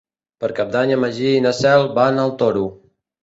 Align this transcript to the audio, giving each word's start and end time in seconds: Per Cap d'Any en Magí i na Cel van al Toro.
Per 0.43 0.47
Cap 0.59 0.71
d'Any 0.75 0.93
en 0.95 0.99
Magí 1.03 1.27
i 1.39 1.43
na 1.47 1.51
Cel 1.59 1.85
van 1.99 2.17
al 2.25 2.35
Toro. 2.43 2.65